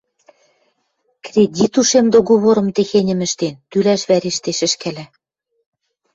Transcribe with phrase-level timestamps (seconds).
[1.25, 5.05] —Кредит ушем договорым техеньӹм ӹштен, тӱлӓш вӓрештеш ӹшкӓлӓ.